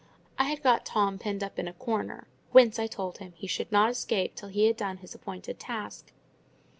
I 0.39 0.45
had 0.45 0.63
got 0.63 0.83
Tom 0.83 1.19
pinned 1.19 1.43
up 1.43 1.59
in 1.59 1.67
a 1.67 1.73
corner, 1.73 2.27
whence, 2.53 2.79
I 2.79 2.87
told 2.87 3.19
him, 3.19 3.33
he 3.33 3.45
should 3.45 3.71
not 3.71 3.91
escape 3.91 4.33
till 4.33 4.49
he 4.49 4.65
had 4.65 4.75
done 4.75 4.97
his 4.97 5.13
appointed 5.13 5.59
task. 5.59 6.11